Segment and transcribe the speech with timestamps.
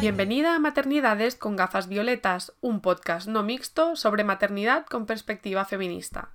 [0.00, 6.28] Bienvenida a Maternidades con gafas violetas, un podcast no mixto sobre maternidad con perspectiva feminista.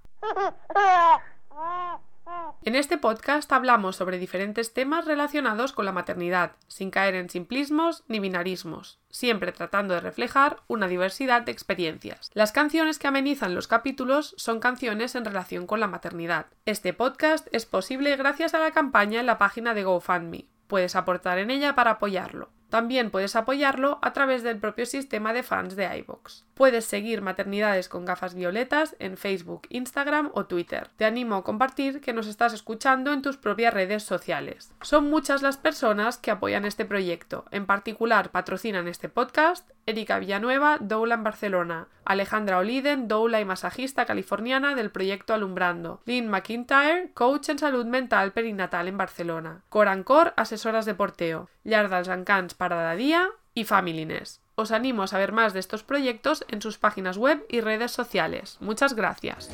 [2.63, 8.03] En este podcast hablamos sobre diferentes temas relacionados con la maternidad, sin caer en simplismos
[8.07, 12.31] ni binarismos, siempre tratando de reflejar una diversidad de experiencias.
[12.33, 16.47] Las canciones que amenizan los capítulos son canciones en relación con la maternidad.
[16.65, 20.47] Este podcast es posible gracias a la campaña en la página de GoFundMe.
[20.67, 22.49] Puedes aportar en ella para apoyarlo.
[22.71, 26.45] También puedes apoyarlo a través del propio sistema de fans de iVoox.
[26.53, 30.87] Puedes seguir Maternidades con gafas violetas en Facebook, Instagram o Twitter.
[30.95, 34.73] Te animo a compartir que nos estás escuchando en tus propias redes sociales.
[34.81, 37.43] Son muchas las personas que apoyan este proyecto.
[37.51, 44.05] En particular, patrocinan este podcast Erika Villanueva, Doula en Barcelona, Alejandra Oliden, doula y masajista
[44.05, 50.85] californiana del proyecto Alumbrando, Lynn McIntyre, coach en salud mental perinatal en Barcelona, Corancor, asesoras
[50.85, 54.39] de porteo, Llard Zancans para Día y Familyness.
[54.53, 58.57] Os animo a saber más de estos proyectos en sus páginas web y redes sociales.
[58.59, 59.49] Muchas gracias.